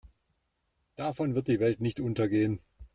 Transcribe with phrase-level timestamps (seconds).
[0.95, 2.59] Davon wird die Welt nicht untergehen.